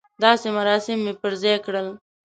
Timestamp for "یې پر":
1.07-1.33